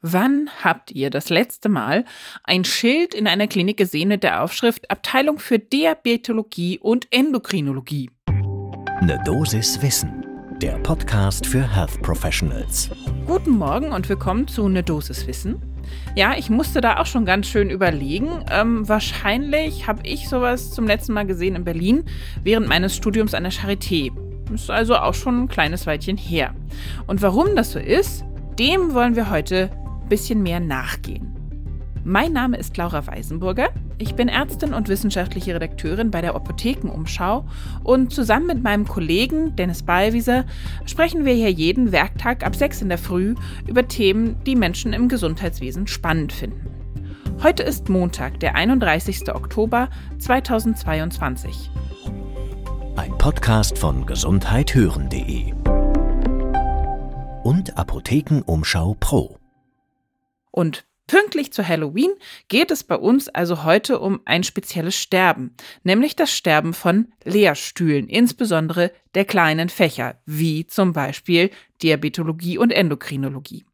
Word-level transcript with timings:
Wann 0.00 0.48
habt 0.62 0.92
ihr 0.92 1.10
das 1.10 1.28
letzte 1.28 1.68
Mal 1.68 2.04
ein 2.44 2.64
Schild 2.64 3.14
in 3.14 3.26
einer 3.26 3.48
Klinik 3.48 3.78
gesehen 3.78 4.10
mit 4.10 4.22
der 4.22 4.44
Aufschrift 4.44 4.88
Abteilung 4.92 5.40
für 5.40 5.58
Diabetologie 5.58 6.78
und 6.78 7.08
Endokrinologie? 7.10 8.08
Ne 9.00 9.20
Dosis 9.24 9.82
Wissen, 9.82 10.24
der 10.62 10.78
Podcast 10.84 11.44
für 11.44 11.68
Health 11.74 12.00
Professionals. 12.00 12.90
Guten 13.26 13.50
Morgen 13.50 13.90
und 13.90 14.08
willkommen 14.08 14.46
zu 14.46 14.68
Ne 14.68 14.84
Dosis 14.84 15.26
Wissen. 15.26 15.60
Ja, 16.14 16.36
ich 16.38 16.48
musste 16.48 16.80
da 16.80 17.00
auch 17.00 17.06
schon 17.06 17.24
ganz 17.24 17.48
schön 17.48 17.68
überlegen. 17.68 18.44
Ähm, 18.52 18.88
wahrscheinlich 18.88 19.88
habe 19.88 20.06
ich 20.06 20.28
sowas 20.28 20.70
zum 20.70 20.86
letzten 20.86 21.12
Mal 21.12 21.26
gesehen 21.26 21.56
in 21.56 21.64
Berlin 21.64 22.04
während 22.44 22.68
meines 22.68 22.94
Studiums 22.94 23.34
an 23.34 23.42
der 23.42 23.52
Charité. 23.52 24.12
Ist 24.54 24.70
also 24.70 24.94
auch 24.94 25.14
schon 25.14 25.42
ein 25.42 25.48
kleines 25.48 25.88
Weilchen 25.88 26.16
her. 26.16 26.54
Und 27.08 27.20
warum 27.20 27.56
das 27.56 27.72
so 27.72 27.80
ist, 27.80 28.24
dem 28.58 28.92
wollen 28.94 29.14
wir 29.14 29.30
heute 29.30 29.70
bisschen 30.08 30.42
mehr 30.42 30.60
nachgehen. 30.60 31.34
Mein 32.04 32.32
Name 32.32 32.56
ist 32.56 32.76
Laura 32.76 33.06
Weisenburger. 33.06 33.68
Ich 33.98 34.14
bin 34.14 34.28
Ärztin 34.28 34.72
und 34.72 34.88
wissenschaftliche 34.88 35.54
Redakteurin 35.54 36.10
bei 36.10 36.22
der 36.22 36.34
Apothekenumschau 36.34 37.44
und 37.84 38.12
zusammen 38.12 38.46
mit 38.46 38.62
meinem 38.62 38.86
Kollegen 38.86 39.56
Dennis 39.56 39.82
Ballwieser 39.82 40.46
sprechen 40.86 41.24
wir 41.24 41.34
hier 41.34 41.50
jeden 41.50 41.92
Werktag 41.92 42.46
ab 42.46 42.56
6 42.56 42.82
in 42.82 42.88
der 42.88 42.98
Früh 42.98 43.34
über 43.66 43.86
Themen, 43.86 44.36
die 44.46 44.56
Menschen 44.56 44.92
im 44.92 45.08
Gesundheitswesen 45.08 45.86
spannend 45.86 46.32
finden. 46.32 46.78
Heute 47.42 47.62
ist 47.62 47.88
Montag, 47.88 48.40
der 48.40 48.54
31. 48.54 49.34
Oktober 49.34 49.90
2022. 50.18 51.70
Ein 52.96 53.16
Podcast 53.18 53.78
von 53.78 54.06
gesundheithören.de 54.06 55.52
und 57.44 57.78
Apothekenumschau 57.78 58.96
Pro. 58.98 59.37
Und 60.50 60.84
pünktlich 61.06 61.52
zu 61.52 61.66
Halloween 61.66 62.10
geht 62.48 62.70
es 62.70 62.84
bei 62.84 62.96
uns 62.96 63.28
also 63.28 63.64
heute 63.64 63.98
um 63.98 64.20
ein 64.24 64.44
spezielles 64.44 64.94
Sterben, 64.94 65.56
nämlich 65.82 66.14
das 66.14 66.30
Sterben 66.30 66.74
von 66.74 67.08
Lehrstühlen, 67.24 68.08
insbesondere 68.08 68.92
der 69.14 69.24
kleinen 69.24 69.68
Fächer, 69.68 70.20
wie 70.26 70.66
zum 70.66 70.92
Beispiel 70.92 71.50
Diabetologie 71.82 72.58
und 72.58 72.70
Endokrinologie. 72.70 73.64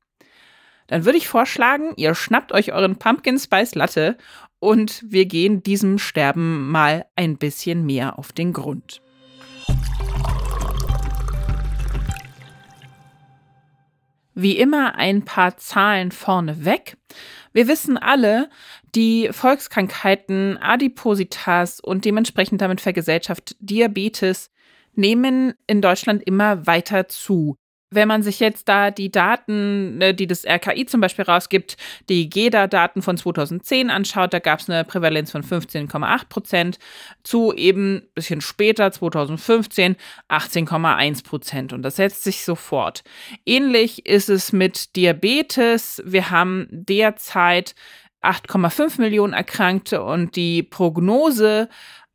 Dann 0.87 1.05
würde 1.05 1.19
ich 1.19 1.29
vorschlagen, 1.29 1.93
ihr 1.97 2.15
schnappt 2.15 2.53
euch 2.53 2.73
euren 2.73 2.97
Pumpkin 2.97 3.39
Spice 3.39 3.75
Latte 3.75 4.17
und 4.59 5.05
wir 5.07 5.27
gehen 5.27 5.63
diesem 5.63 5.99
Sterben 5.99 6.71
mal 6.71 7.07
ein 7.17 7.37
bisschen 7.37 7.85
mehr 7.85 8.19
auf 8.19 8.33
den 8.33 8.53
Grund. 8.53 9.04
Wie 14.35 14.57
immer 14.59 14.97
ein 14.97 15.25
paar 15.25 15.57
Zahlen 15.57 16.11
vorneweg. 16.11 16.97
Wir 17.53 17.69
wissen 17.69 17.97
alle, 17.97 18.51
die 18.95 19.29
Volkskrankheiten 19.31 20.59
Adipositas 20.59 21.81
und 21.81 22.05
dementsprechend 22.05 22.61
damit 22.61 22.81
Vergesellschaft 22.81 23.57
Diabetes 23.61 24.51
nehmen 24.95 25.55
in 25.67 25.81
Deutschland 25.81 26.23
immer 26.25 26.67
weiter 26.67 27.09
zu. 27.09 27.57
Wenn 27.95 28.09
man 28.09 28.23
sich 28.23 28.41
jetzt 28.41 28.69
da 28.69 28.91
die 28.91 29.11
Daten, 29.11 29.99
ne, 29.99 30.15
die 30.15 30.27
das 30.27 30.45
RKI 30.45 30.87
zum 30.87 31.01
Beispiel 31.01 31.25
rausgibt, 31.25 31.77
die 32.09 32.29
GEDA-Daten 32.29 33.03
von 33.03 33.17
2010 33.17 33.91
anschaut, 33.91 34.33
da 34.33 34.39
gab 34.39 34.61
es 34.61 34.69
eine 34.69 34.85
Prävalenz 34.85 35.31
von 35.31 35.43
15,8 35.43 36.29
Prozent, 36.29 36.79
zu 37.23 37.53
eben 37.55 37.97
ein 37.97 38.09
bisschen 38.15 38.41
später, 38.41 38.91
2015, 38.91 39.97
18,1 40.29 41.25
Prozent. 41.25 41.73
Und 41.73 41.83
das 41.83 41.97
setzt 41.97 42.25
sich 42.25 42.45
sofort. 42.45 43.05
Ähnlich 43.47 44.07
ist 44.07 44.29
es 44.29 44.53
mit 44.53 44.97
Diabetes. 44.97 46.03
Wir 46.05 46.31
haben 46.31 46.67
derzeit 46.71 47.75
8,5 48.25 49.01
Millionen 49.01 49.33
Erkrankte 49.35 50.03
und 50.03 50.37
die 50.37 50.63
Prognose 50.63 51.69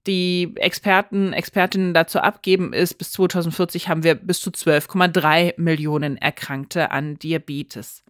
die 0.07 0.53
Experten, 0.55 1.33
Expertinnen 1.33 1.93
dazu 1.93 2.19
abgeben, 2.19 2.73
ist, 2.73 2.95
bis 2.95 3.11
2040 3.11 3.89
haben 3.89 4.03
wir 4.03 4.15
bis 4.15 4.39
zu 4.41 4.49
12,3 4.49 5.53
Millionen 5.57 6.17
Erkrankte 6.17 6.91
an 6.91 7.19
Diabetes. 7.19 8.03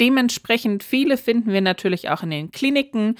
Dementsprechend 0.00 0.82
viele 0.82 1.18
finden 1.18 1.52
wir 1.52 1.60
natürlich 1.60 2.08
auch 2.08 2.22
in 2.22 2.30
den 2.30 2.50
Kliniken. 2.50 3.16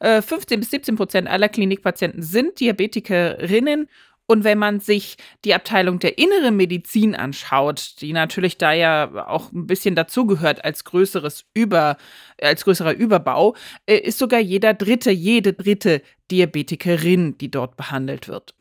15 0.00 0.56
äh, 0.56 0.58
bis 0.58 0.70
17 0.70 0.96
Prozent 0.96 1.28
aller 1.28 1.48
Klinikpatienten 1.48 2.22
sind 2.22 2.58
Diabetikerinnen 2.58 3.88
und 4.26 4.44
wenn 4.44 4.58
man 4.58 4.80
sich 4.80 5.16
die 5.44 5.54
Abteilung 5.54 5.98
der 5.98 6.18
inneren 6.18 6.56
Medizin 6.56 7.14
anschaut, 7.14 8.00
die 8.00 8.12
natürlich 8.12 8.56
da 8.56 8.72
ja 8.72 9.26
auch 9.28 9.52
ein 9.52 9.66
bisschen 9.66 9.94
dazugehört 9.94 10.64
als 10.64 10.84
größeres 10.84 11.44
Über, 11.52 11.98
als 12.40 12.64
größerer 12.64 12.94
Überbau, 12.94 13.54
äh, 13.86 13.96
ist 13.96 14.18
sogar 14.18 14.40
jeder 14.40 14.72
dritte, 14.72 15.10
jede 15.10 15.52
dritte 15.52 16.02
Diabetikerin, 16.30 17.36
die 17.38 17.50
dort 17.50 17.76
behandelt 17.76 18.28
wird. 18.28 18.54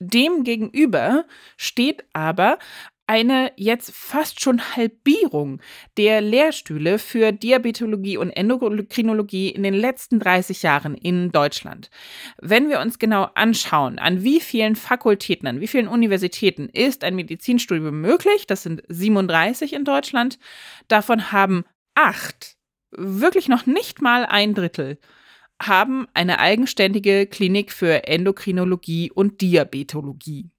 Demgegenüber 0.00 1.24
steht 1.56 2.04
aber 2.12 2.58
eine 3.10 3.50
jetzt 3.56 3.90
fast 3.92 4.40
schon 4.40 4.76
Halbierung 4.76 5.60
der 5.96 6.20
Lehrstühle 6.20 7.00
für 7.00 7.32
Diabetologie 7.32 8.16
und 8.16 8.30
Endokrinologie 8.30 9.48
in 9.48 9.64
den 9.64 9.74
letzten 9.74 10.20
30 10.20 10.62
Jahren 10.62 10.94
in 10.94 11.32
Deutschland. 11.32 11.90
Wenn 12.40 12.68
wir 12.68 12.78
uns 12.78 13.00
genau 13.00 13.28
anschauen, 13.34 13.98
an 13.98 14.22
wie 14.22 14.38
vielen 14.38 14.76
Fakultäten, 14.76 15.48
an 15.48 15.60
wie 15.60 15.66
vielen 15.66 15.88
Universitäten 15.88 16.68
ist 16.68 17.02
ein 17.02 17.16
Medizinstudium 17.16 18.00
möglich, 18.00 18.46
das 18.46 18.62
sind 18.62 18.84
37 18.86 19.72
in 19.72 19.84
Deutschland, 19.84 20.38
davon 20.86 21.32
haben 21.32 21.64
acht, 21.96 22.58
wirklich 22.92 23.48
noch 23.48 23.66
nicht 23.66 24.00
mal 24.00 24.24
ein 24.24 24.54
Drittel, 24.54 24.98
haben 25.60 26.06
eine 26.14 26.38
eigenständige 26.38 27.26
Klinik 27.26 27.72
für 27.72 28.06
Endokrinologie 28.06 29.10
und 29.10 29.40
Diabetologie. 29.40 30.52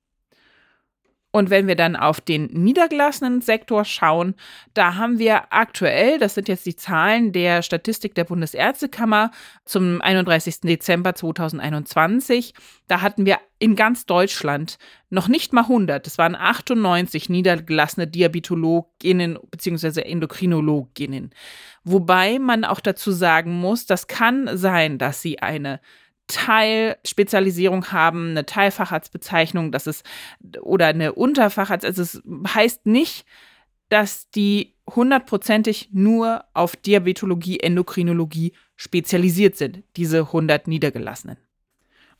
Und 1.33 1.49
wenn 1.49 1.67
wir 1.67 1.75
dann 1.75 1.95
auf 1.95 2.19
den 2.19 2.47
niedergelassenen 2.47 3.39
Sektor 3.39 3.85
schauen, 3.85 4.35
da 4.73 4.95
haben 4.95 5.17
wir 5.17 5.53
aktuell, 5.53 6.19
das 6.19 6.35
sind 6.35 6.49
jetzt 6.49 6.65
die 6.65 6.75
Zahlen 6.75 7.31
der 7.31 7.61
Statistik 7.61 8.15
der 8.15 8.25
Bundesärztekammer 8.25 9.31
zum 9.63 10.01
31. 10.01 10.61
Dezember 10.61 11.15
2021, 11.15 12.53
da 12.89 13.01
hatten 13.01 13.25
wir 13.25 13.39
in 13.59 13.77
ganz 13.77 14.05
Deutschland 14.05 14.77
noch 15.09 15.29
nicht 15.29 15.53
mal 15.53 15.61
100, 15.61 16.05
das 16.05 16.17
waren 16.17 16.35
98 16.35 17.29
niedergelassene 17.29 18.07
Diabetologinnen 18.07 19.39
bzw. 19.51 20.01
Endokrinologinnen. 20.01 21.29
Wobei 21.85 22.39
man 22.39 22.65
auch 22.65 22.81
dazu 22.81 23.11
sagen 23.11 23.53
muss, 23.53 23.85
das 23.85 24.07
kann 24.07 24.49
sein, 24.57 24.97
dass 24.97 25.21
sie 25.21 25.39
eine 25.39 25.79
Teilspezialisierung 26.31 27.91
haben, 27.91 28.31
eine 28.31 28.45
Teilfacharztbezeichnung, 28.45 29.71
das 29.71 29.87
ist 29.87 30.05
oder 30.61 30.87
eine 30.87 31.13
Unterfacharzt. 31.13 31.85
Also 31.85 32.01
es 32.01 32.21
heißt 32.47 32.85
nicht, 32.85 33.25
dass 33.89 34.29
die 34.29 34.75
hundertprozentig 34.89 35.89
nur 35.91 36.45
auf 36.53 36.75
Diabetologie, 36.75 37.59
Endokrinologie 37.59 38.53
spezialisiert 38.77 39.57
sind, 39.57 39.83
diese 39.97 40.19
100 40.21 40.67
Niedergelassenen. 40.67 41.37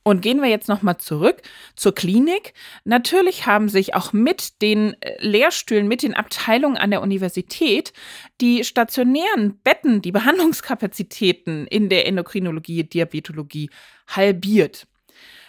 Und 0.03 0.22
gehen 0.22 0.41
wir 0.41 0.50
jetzt 0.50 0.67
nochmal 0.67 0.97
zurück 0.97 1.44
zur 1.75 1.94
Klinik. 1.94 2.53
Natürlich 2.85 3.45
haben 3.45 3.69
sich 3.69 3.94
auch 3.94 4.13
mit 4.13 4.62
den 4.63 4.95
äh, 5.01 5.16
Lehrstühlen, 5.19 5.88
mit 5.88 6.01
den 6.01 6.16
Abteilungen 6.16 6.78
an 6.78 6.89
der 6.89 7.01
Universität 7.01 7.94
die 8.41 8.63
stationären 8.63 9.59
Betten, 9.63 10.01
die 10.01 10.12
Behandlungskapazitäten 10.12 11.67
in 11.67 11.89
der 11.89 12.07
Endokrinologie, 12.07 12.84
Diabetologie 12.84 13.69
halbiert. 14.07 14.88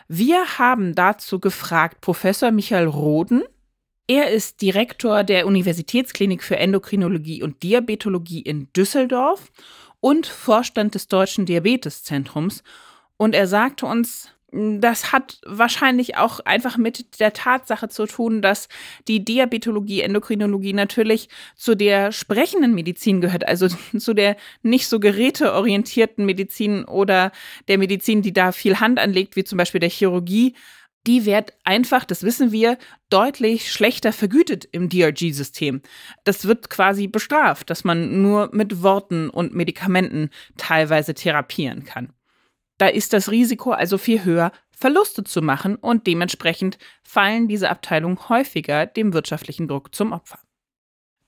Wir 0.07 0.59
haben 0.59 0.95
dazu 0.95 1.41
gefragt 1.41 2.03
Professor 2.03 2.51
Michael 2.51 2.89
Roden. 2.89 3.45
Er 4.07 4.31
ist 4.31 4.61
Direktor 4.61 5.25
der 5.25 5.47
Universitätsklinik 5.47 6.43
für 6.43 6.59
Endokrinologie 6.59 7.43
und 7.43 7.63
Diabetologie 7.63 8.43
in 8.43 8.71
Düsseldorf 8.75 9.51
und 10.01 10.27
Vorstand 10.27 10.95
des 10.95 11.09
Deutschen 11.09 11.47
Diabeteszentrums. 11.47 12.63
Und 13.17 13.35
er 13.35 13.47
sagte 13.47 13.87
uns, 13.87 14.29
das 14.53 15.13
hat 15.13 15.41
wahrscheinlich 15.47 16.19
auch 16.19 16.41
einfach 16.41 16.77
mit 16.77 17.21
der 17.21 17.33
Tatsache 17.33 17.89
zu 17.89 18.05
tun, 18.05 18.43
dass 18.43 18.69
die 19.09 19.25
Diabetologie, 19.25 20.03
Endokrinologie 20.03 20.75
natürlich 20.75 21.31
zu 21.57 21.75
der 21.75 22.13
sprechenden 22.13 22.75
Medizin 22.75 23.23
gehört, 23.23 23.49
also 23.49 23.69
zu 23.99 24.13
der 24.13 24.37
nicht 24.63 24.89
so 24.89 25.01
geräteorientierten 25.01 26.27
Medizin 26.27 26.85
oder 26.85 27.33
der 27.69 27.79
Medizin, 27.79 28.21
die 28.21 28.35
da 28.35 28.53
viel 28.53 28.79
Hand 28.79 28.99
anlegt, 28.99 29.37
wie 29.37 29.45
zum 29.45 29.57
Beispiel 29.57 29.81
der 29.81 29.91
Chirurgie. 29.91 30.55
Die 31.07 31.25
wird 31.25 31.55
einfach, 31.65 32.05
das 32.05 32.23
wissen 32.23 32.53
wir, 32.53 32.79
deutlich 33.09 33.73
schlechter 33.73 34.13
vergütet 34.13 34.69
im 34.71 34.89
DRG-System. 34.89 35.81
Das 36.25 36.47
wird 36.47 36.71
quasi 36.71 37.09
bestraft, 37.09 37.71
dass 37.71 37.85
man 37.85 38.23
nur 38.23 38.51
mit 38.53 38.83
Worten 38.83 39.29
und 39.31 39.55
Medikamenten 39.55 40.31
teilweise 40.59 41.15
therapieren 41.15 41.85
kann. 41.85 42.13
Da 42.79 42.89
ist 42.89 43.13
das 43.13 43.31
Risiko 43.31 43.71
also 43.73 43.99
viel 43.99 44.25
höher, 44.25 44.53
Verluste 44.71 45.23
zu 45.23 45.43
machen 45.43 45.77
und 45.77 46.07
dementsprechend 46.07 46.79
fallen 47.03 47.47
diese 47.47 47.71
Abteilungen 47.71 48.29
häufiger 48.29 48.87
dem 48.87 49.13
wirtschaftlichen 49.13 49.69
Druck 49.69 49.95
zum 49.95 50.13
Opfer. 50.13 50.41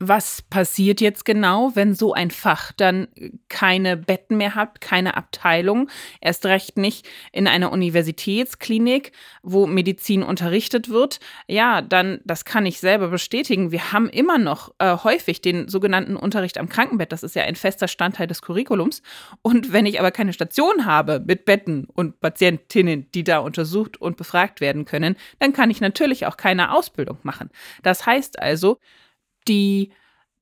Was 0.09 0.43
passiert 0.43 1.01
jetzt 1.01 1.25
genau, 1.25 1.73
wenn 1.75 1.95
so 1.95 2.13
ein 2.13 2.31
Fach 2.31 2.73
dann 2.73 3.09
keine 3.49 3.97
Betten 3.97 4.37
mehr 4.37 4.55
hat, 4.55 4.81
keine 4.81 5.17
Abteilung, 5.17 5.89
erst 6.21 6.47
recht 6.47 6.77
nicht 6.77 7.09
in 7.33 7.47
einer 7.47 7.73
Universitätsklinik, 7.73 9.13
wo 9.43 9.67
Medizin 9.67 10.23
unterrichtet 10.23 10.89
wird? 10.89 11.21
Ja, 11.47 11.83
dann, 11.83 12.21
das 12.25 12.45
kann 12.45 12.67
ich 12.67 12.81
selber 12.81 13.09
bestätigen. 13.09 13.73
Wir 13.73 13.93
haben 13.93 14.09
immer 14.09 14.39
noch 14.39 14.75
äh, 14.79 14.97
häufig 15.03 15.41
den 15.41 15.69
sogenannten 15.69 16.17
Unterricht 16.17 16.59
am 16.59 16.69
Krankenbett. 16.69 17.13
Das 17.13 17.23
ist 17.23 17.35
ja 17.35 17.43
ein 17.45 17.57
fester 17.57 17.89
Standteil 17.89 18.27
des 18.27 18.43
Curriculums. 18.43 19.03
Und 19.43 19.73
wenn 19.73 19.87
ich 19.87 20.01
aber 20.01 20.11
keine 20.11 20.33
Station 20.33 20.85
habe 20.85 21.23
mit 21.25 21.45
Betten 21.45 21.87
und 21.87 22.21
Patientinnen, 22.21 23.11
die 23.13 23.25
da 23.25 23.39
untersucht 23.39 24.01
und 24.01 24.17
befragt 24.17 24.61
werden 24.61 24.85
können, 24.85 25.17
dann 25.39 25.53
kann 25.53 25.71
ich 25.71 25.81
natürlich 25.81 26.27
auch 26.27 26.37
keine 26.37 26.73
Ausbildung 26.73 27.19
machen. 27.23 27.51
Das 27.83 28.07
heißt 28.07 28.41
also, 28.41 28.79
die 29.49 29.93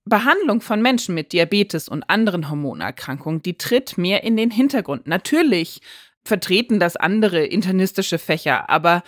Behandlung 0.04 0.60
von 0.60 0.82
Menschen 0.82 1.14
mit 1.14 1.32
Diabetes 1.32 1.88
und 1.88 2.02
anderen 2.08 2.50
Hormonerkrankungen, 2.50 3.42
die 3.42 3.56
tritt 3.56 3.98
mehr 3.98 4.24
in 4.24 4.36
den 4.36 4.50
Hintergrund. 4.50 5.06
Natürlich 5.06 5.80
vertreten 6.24 6.80
das 6.80 6.96
andere 6.96 7.44
internistische 7.44 8.18
Fächer, 8.18 8.68
aber 8.68 9.02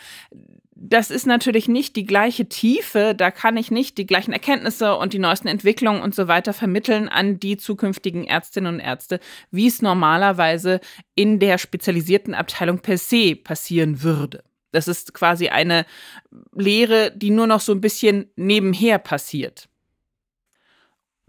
das 0.76 1.10
ist 1.10 1.26
natürlich 1.26 1.68
nicht 1.68 1.96
die 1.96 2.04
gleiche 2.04 2.48
Tiefe, 2.48 3.14
da 3.16 3.30
kann 3.30 3.56
ich 3.56 3.70
nicht 3.70 3.96
die 3.96 4.06
gleichen 4.06 4.32
Erkenntnisse 4.32 4.96
und 4.96 5.12
die 5.12 5.18
neuesten 5.18 5.48
Entwicklungen 5.48 6.02
und 6.02 6.14
so 6.14 6.28
weiter 6.28 6.52
vermitteln 6.52 7.08
an 7.08 7.38
die 7.38 7.56
zukünftigen 7.56 8.24
Ärztinnen 8.24 8.74
und 8.74 8.80
Ärzte, 8.80 9.20
wie 9.50 9.68
es 9.68 9.82
normalerweise 9.82 10.80
in 11.14 11.38
der 11.38 11.58
spezialisierten 11.58 12.34
Abteilung 12.34 12.80
per 12.80 12.98
se 12.98 13.36
passieren 13.36 14.02
würde. 14.02 14.42
Das 14.72 14.88
ist 14.88 15.14
quasi 15.14 15.48
eine 15.48 15.86
Lehre, 16.52 17.12
die 17.16 17.30
nur 17.30 17.46
noch 17.46 17.60
so 17.60 17.72
ein 17.72 17.80
bisschen 17.80 18.26
nebenher 18.34 18.98
passiert. 18.98 19.68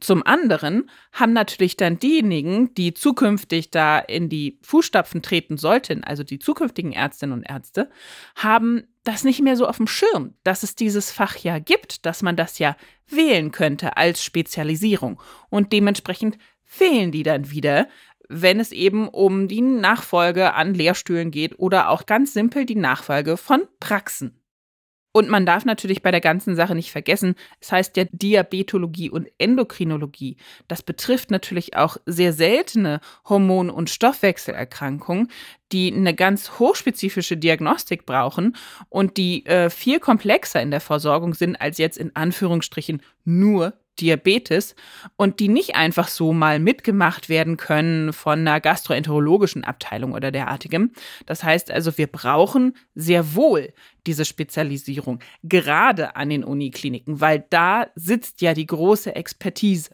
Zum 0.01 0.25
anderen 0.25 0.89
haben 1.13 1.31
natürlich 1.31 1.77
dann 1.77 1.99
diejenigen, 1.99 2.73
die 2.73 2.93
zukünftig 2.93 3.71
da 3.71 3.97
in 3.99 4.27
die 4.27 4.59
Fußstapfen 4.61 5.21
treten 5.21 5.57
sollten, 5.57 6.03
also 6.03 6.23
die 6.23 6.39
zukünftigen 6.39 6.91
Ärztinnen 6.91 7.39
und 7.39 7.43
Ärzte, 7.43 7.89
haben 8.35 8.83
das 9.05 9.23
nicht 9.23 9.41
mehr 9.41 9.55
so 9.55 9.67
auf 9.67 9.77
dem 9.77 9.87
Schirm, 9.87 10.33
dass 10.43 10.63
es 10.63 10.75
dieses 10.75 11.11
Fach 11.11 11.37
ja 11.37 11.59
gibt, 11.59 12.05
dass 12.05 12.23
man 12.23 12.35
das 12.35 12.59
ja 12.59 12.75
wählen 13.07 13.51
könnte 13.51 13.95
als 13.95 14.21
Spezialisierung. 14.23 15.21
Und 15.49 15.71
dementsprechend 15.71 16.37
fehlen 16.65 17.11
die 17.11 17.23
dann 17.23 17.51
wieder, 17.51 17.87
wenn 18.27 18.59
es 18.59 18.71
eben 18.71 19.07
um 19.07 19.47
die 19.47 19.61
Nachfolge 19.61 20.55
an 20.55 20.73
Lehrstühlen 20.73 21.31
geht 21.31 21.57
oder 21.59 21.89
auch 21.89 22.05
ganz 22.05 22.33
simpel 22.33 22.65
die 22.65 22.75
Nachfolge 22.75 23.37
von 23.37 23.61
Praxen. 23.79 24.41
Und 25.15 25.29
man 25.29 25.45
darf 25.45 25.63
natürlich 25.63 26.01
bei 26.01 26.11
der 26.11 26.19
ganzen 26.19 26.57
Sache 26.57 26.75
nicht 26.75 26.91
vergessen, 26.91 27.35
es 27.61 27.71
heißt 27.71 27.95
ja 27.95 28.03
Diabetologie 28.11 29.09
und 29.09 29.29
Endokrinologie. 29.37 30.35
Das 30.67 30.83
betrifft 30.83 31.31
natürlich 31.31 31.77
auch 31.77 31.95
sehr 32.05 32.33
seltene 32.33 32.99
Hormon- 33.23 33.69
und 33.69 33.89
Stoffwechselerkrankungen, 33.89 35.31
die 35.71 35.93
eine 35.93 36.13
ganz 36.15 36.59
hochspezifische 36.59 37.37
Diagnostik 37.37 38.05
brauchen 38.05 38.57
und 38.89 39.15
die 39.15 39.45
äh, 39.45 39.69
viel 39.69 40.01
komplexer 40.01 40.61
in 40.61 40.69
der 40.69 40.81
Versorgung 40.81 41.33
sind 41.33 41.55
als 41.61 41.77
jetzt 41.77 41.97
in 41.97 42.13
Anführungsstrichen 42.13 43.01
nur 43.23 43.73
Diabetes 43.99 44.75
und 45.15 45.39
die 45.39 45.47
nicht 45.47 45.75
einfach 45.75 46.07
so 46.07 46.33
mal 46.33 46.59
mitgemacht 46.59 47.29
werden 47.29 47.57
können 47.57 48.13
von 48.13 48.39
einer 48.39 48.59
gastroenterologischen 48.61 49.63
Abteilung 49.63 50.13
oder 50.13 50.31
derartigem. 50.31 50.91
Das 51.25 51.43
heißt 51.43 51.71
also, 51.71 51.97
wir 51.97 52.07
brauchen 52.07 52.75
sehr 52.93 53.35
wohl 53.35 53.73
diese 54.05 54.25
Spezialisierung, 54.25 55.19
gerade 55.43 56.15
an 56.15 56.29
den 56.29 56.43
Unikliniken, 56.43 57.21
weil 57.21 57.45
da 57.49 57.87
sitzt 57.95 58.41
ja 58.41 58.53
die 58.53 58.67
große 58.67 59.15
Expertise. 59.15 59.89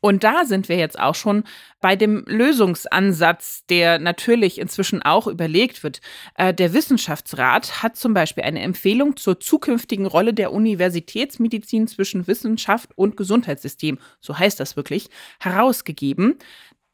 Und 0.00 0.22
da 0.22 0.44
sind 0.44 0.68
wir 0.68 0.76
jetzt 0.76 0.98
auch 0.98 1.14
schon 1.14 1.44
bei 1.80 1.96
dem 1.96 2.24
Lösungsansatz, 2.26 3.64
der 3.68 3.98
natürlich 3.98 4.58
inzwischen 4.58 5.02
auch 5.02 5.26
überlegt 5.26 5.82
wird. 5.82 6.00
Äh, 6.36 6.54
der 6.54 6.72
Wissenschaftsrat 6.72 7.82
hat 7.82 7.96
zum 7.96 8.14
Beispiel 8.14 8.44
eine 8.44 8.60
Empfehlung 8.60 9.16
zur 9.16 9.40
zukünftigen 9.40 10.06
Rolle 10.06 10.34
der 10.34 10.52
Universitätsmedizin 10.52 11.88
zwischen 11.88 12.26
Wissenschaft 12.26 12.96
und 12.96 13.16
Gesundheitssystem, 13.16 13.98
so 14.20 14.38
heißt 14.38 14.60
das 14.60 14.76
wirklich, 14.76 15.08
herausgegeben. 15.40 16.38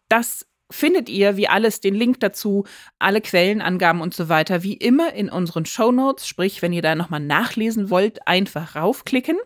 Das 0.08 0.46
findet 0.70 1.08
ihr 1.08 1.36
wie 1.36 1.48
alles 1.48 1.80
den 1.80 1.94
Link 1.94 2.20
dazu, 2.20 2.64
alle 2.98 3.20
Quellenangaben 3.20 4.00
und 4.00 4.14
so 4.14 4.28
weiter, 4.28 4.62
wie 4.62 4.74
immer 4.74 5.12
in 5.12 5.28
unseren 5.28 5.66
Show 5.66 5.92
Notes. 5.92 6.26
Sprich, 6.26 6.62
wenn 6.62 6.72
ihr 6.72 6.82
da 6.82 6.94
nochmal 6.94 7.20
nachlesen 7.20 7.90
wollt, 7.90 8.26
einfach 8.26 8.76
raufklicken. 8.76 9.36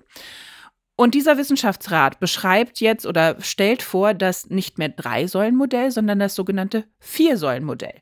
Und 1.01 1.15
dieser 1.15 1.39
Wissenschaftsrat 1.39 2.19
beschreibt 2.19 2.81
jetzt 2.81 3.07
oder 3.07 3.41
stellt 3.41 3.83
vor, 3.83 4.15
das 4.15 4.51
nicht 4.51 4.79
mehr 4.79 4.89
Drei-Säulen-Modell, 4.89 5.93
sondern 5.93 6.19
das 6.19 6.35
sogenannte 6.35 6.87
Vier-Säulen-Modell. 6.99 8.01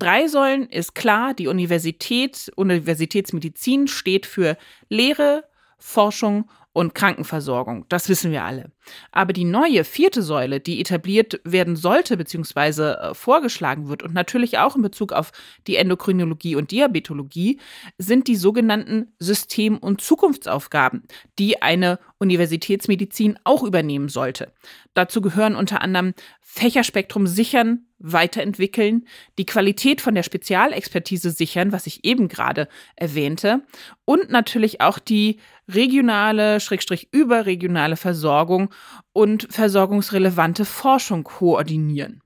Drei 0.00 0.26
Säulen 0.26 0.68
ist 0.68 0.96
klar, 0.96 1.32
die 1.32 1.46
Universität, 1.46 2.50
Universitätsmedizin 2.56 3.86
steht 3.86 4.26
für 4.26 4.56
Lehre, 4.88 5.44
Forschung 5.78 6.50
und 6.74 6.92
Krankenversorgung. 6.92 7.86
Das 7.88 8.08
wissen 8.08 8.32
wir 8.32 8.42
alle. 8.42 8.72
Aber 9.12 9.32
die 9.32 9.44
neue 9.44 9.84
vierte 9.84 10.22
Säule, 10.22 10.58
die 10.58 10.80
etabliert 10.80 11.40
werden 11.44 11.76
sollte 11.76 12.16
bzw. 12.16 12.82
Äh, 12.82 13.14
vorgeschlagen 13.14 13.88
wird 13.88 14.02
und 14.02 14.12
natürlich 14.12 14.58
auch 14.58 14.74
in 14.74 14.82
Bezug 14.82 15.12
auf 15.12 15.30
die 15.68 15.76
Endokrinologie 15.76 16.56
und 16.56 16.72
Diabetologie, 16.72 17.60
sind 17.96 18.26
die 18.26 18.34
sogenannten 18.34 19.14
System- 19.20 19.78
und 19.78 20.00
Zukunftsaufgaben, 20.00 21.04
die 21.38 21.62
eine 21.62 22.00
Universitätsmedizin 22.18 23.38
auch 23.44 23.62
übernehmen 23.62 24.08
sollte. 24.08 24.52
Dazu 24.94 25.20
gehören 25.20 25.54
unter 25.54 25.80
anderem 25.80 26.12
Fächerspektrum 26.40 27.28
sichern, 27.28 27.86
weiterentwickeln, 28.04 29.06
die 29.38 29.46
Qualität 29.46 30.00
von 30.00 30.14
der 30.14 30.22
Spezialexpertise 30.22 31.30
sichern, 31.30 31.72
was 31.72 31.86
ich 31.86 32.04
eben 32.04 32.28
gerade 32.28 32.68
erwähnte, 32.96 33.62
und 34.04 34.30
natürlich 34.30 34.80
auch 34.80 34.98
die 34.98 35.38
regionale, 35.68 36.60
schrägstrich 36.60 37.08
überregionale 37.12 37.96
Versorgung 37.96 38.72
und 39.12 39.48
versorgungsrelevante 39.50 40.66
Forschung 40.66 41.24
koordinieren. 41.24 42.20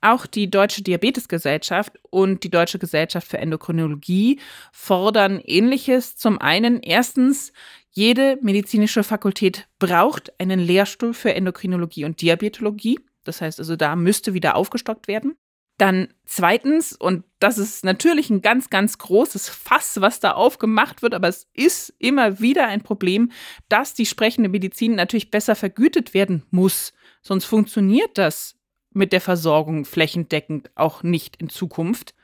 Auch 0.00 0.26
die 0.26 0.48
Deutsche 0.48 0.82
Diabetesgesellschaft 0.82 1.98
und 2.10 2.44
die 2.44 2.50
Deutsche 2.50 2.78
Gesellschaft 2.78 3.26
für 3.26 3.38
Endokrinologie 3.38 4.38
fordern 4.72 5.40
ähnliches. 5.44 6.16
Zum 6.16 6.40
einen 6.40 6.80
erstens, 6.80 7.52
jede 7.90 8.38
medizinische 8.40 9.02
Fakultät 9.02 9.66
braucht 9.80 10.32
einen 10.40 10.60
Lehrstuhl 10.60 11.14
für 11.14 11.34
Endokrinologie 11.34 12.04
und 12.04 12.22
Diabetologie. 12.22 13.00
Das 13.28 13.40
heißt 13.40 13.58
also, 13.58 13.76
da 13.76 13.94
müsste 13.94 14.34
wieder 14.34 14.56
aufgestockt 14.56 15.06
werden. 15.06 15.36
Dann 15.76 16.08
zweitens, 16.24 16.92
und 16.92 17.24
das 17.38 17.56
ist 17.56 17.84
natürlich 17.84 18.30
ein 18.30 18.42
ganz, 18.42 18.68
ganz 18.68 18.98
großes 18.98 19.48
Fass, 19.48 20.00
was 20.00 20.18
da 20.18 20.32
aufgemacht 20.32 21.02
wird, 21.02 21.14
aber 21.14 21.28
es 21.28 21.46
ist 21.52 21.94
immer 21.98 22.40
wieder 22.40 22.66
ein 22.66 22.82
Problem, 22.82 23.30
dass 23.68 23.94
die 23.94 24.06
sprechende 24.06 24.48
Medizin 24.48 24.96
natürlich 24.96 25.30
besser 25.30 25.54
vergütet 25.54 26.14
werden 26.14 26.42
muss. 26.50 26.92
Sonst 27.22 27.44
funktioniert 27.44 28.18
das 28.18 28.56
mit 28.92 29.12
der 29.12 29.20
Versorgung 29.20 29.84
flächendeckend 29.84 30.70
auch 30.74 31.04
nicht 31.04 31.36
in 31.36 31.48
Zukunft. 31.48 32.14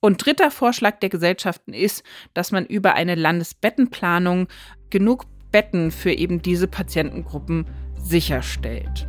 Und 0.00 0.24
dritter 0.24 0.50
Vorschlag 0.50 0.98
der 0.98 1.08
Gesellschaften 1.08 1.72
ist, 1.72 2.02
dass 2.34 2.50
man 2.50 2.66
über 2.66 2.94
eine 2.94 3.14
Landesbettenplanung 3.14 4.48
genug 4.90 5.26
Betten 5.52 5.92
für 5.92 6.12
eben 6.12 6.42
diese 6.42 6.66
Patientengruppen 6.66 7.66
sicherstellt. 7.96 9.06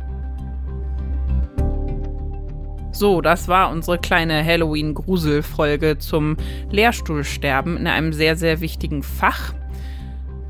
So, 2.96 3.20
das 3.20 3.46
war 3.46 3.70
unsere 3.70 3.98
kleine 3.98 4.42
Halloween-Grusel-Folge 4.42 5.98
zum 5.98 6.38
Lehrstuhlsterben 6.70 7.76
in 7.76 7.86
einem 7.86 8.14
sehr, 8.14 8.36
sehr 8.36 8.62
wichtigen 8.62 9.02
Fach. 9.02 9.52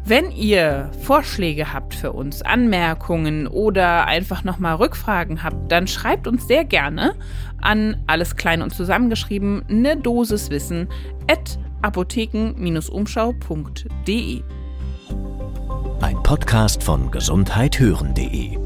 Wenn 0.05 0.31
ihr 0.31 0.93
Vorschläge 1.03 1.73
habt 1.73 1.97
für 1.97 2.13
uns, 2.13 2.43
Anmerkungen 2.43 3.49
oder 3.49 4.07
einfach 4.07 4.45
nochmal 4.45 4.77
Rückfragen 4.77 5.43
habt, 5.43 5.73
dann 5.73 5.89
schreibt 5.89 6.29
uns 6.29 6.47
sehr 6.47 6.65
gerne 6.65 7.17
an 7.61 7.97
alles 8.07 8.37
klein 8.37 8.63
und 8.63 8.73
zusammengeschrieben 8.73 9.65
eine 9.69 9.97
Dosis 9.97 10.49
Wissen 10.51 10.87
at 11.29 11.59
apotheken-umschau.de. 11.83 14.43
Ein 16.01 16.23
Podcast 16.23 16.85
von 16.85 17.11
gesundheithören.de 17.11 18.66